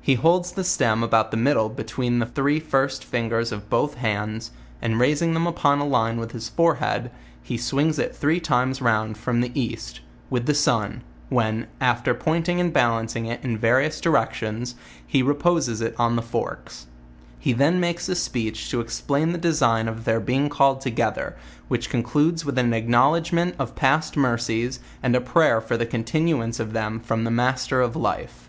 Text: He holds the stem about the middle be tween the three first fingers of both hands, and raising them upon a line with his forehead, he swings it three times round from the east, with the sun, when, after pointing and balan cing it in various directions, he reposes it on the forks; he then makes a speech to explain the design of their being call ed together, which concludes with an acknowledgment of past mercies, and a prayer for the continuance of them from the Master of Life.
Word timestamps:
He 0.00 0.14
holds 0.14 0.52
the 0.52 0.62
stem 0.62 1.02
about 1.02 1.32
the 1.32 1.36
middle 1.36 1.68
be 1.68 1.82
tween 1.82 2.20
the 2.20 2.26
three 2.26 2.60
first 2.60 3.02
fingers 3.04 3.50
of 3.50 3.68
both 3.68 3.94
hands, 3.94 4.52
and 4.80 5.00
raising 5.00 5.34
them 5.34 5.48
upon 5.48 5.80
a 5.80 5.84
line 5.84 6.16
with 6.18 6.30
his 6.30 6.48
forehead, 6.48 7.10
he 7.42 7.56
swings 7.56 7.98
it 7.98 8.14
three 8.14 8.38
times 8.38 8.80
round 8.80 9.18
from 9.18 9.40
the 9.40 9.50
east, 9.60 9.98
with 10.30 10.46
the 10.46 10.54
sun, 10.54 11.02
when, 11.28 11.66
after 11.80 12.14
pointing 12.14 12.60
and 12.60 12.72
balan 12.72 13.06
cing 13.08 13.26
it 13.26 13.40
in 13.42 13.58
various 13.58 14.00
directions, 14.00 14.76
he 15.04 15.24
reposes 15.24 15.80
it 15.80 15.96
on 15.98 16.14
the 16.14 16.22
forks; 16.22 16.86
he 17.40 17.52
then 17.52 17.80
makes 17.80 18.08
a 18.08 18.14
speech 18.14 18.70
to 18.70 18.80
explain 18.80 19.32
the 19.32 19.38
design 19.38 19.88
of 19.88 20.04
their 20.04 20.20
being 20.20 20.48
call 20.48 20.76
ed 20.76 20.80
together, 20.82 21.34
which 21.66 21.90
concludes 21.90 22.44
with 22.44 22.58
an 22.58 22.72
acknowledgment 22.72 23.56
of 23.58 23.74
past 23.74 24.16
mercies, 24.16 24.78
and 25.02 25.16
a 25.16 25.20
prayer 25.20 25.60
for 25.60 25.76
the 25.76 25.84
continuance 25.84 26.60
of 26.60 26.72
them 26.74 27.00
from 27.00 27.24
the 27.24 27.30
Master 27.32 27.80
of 27.80 27.96
Life. 27.96 28.48